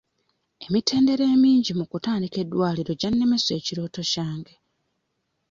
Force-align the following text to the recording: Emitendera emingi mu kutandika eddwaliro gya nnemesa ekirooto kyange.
Emitendera 0.65 1.23
emingi 1.35 1.71
mu 1.79 1.85
kutandika 1.91 2.37
eddwaliro 2.43 2.91
gya 2.99 3.09
nnemesa 3.11 3.51
ekirooto 3.59 4.01
kyange. 4.11 4.55